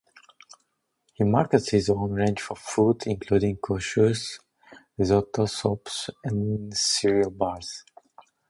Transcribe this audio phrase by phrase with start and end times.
[1.13, 4.39] He markets his own range of food, including couscous,
[4.97, 7.83] risotto, soups and cereal bars.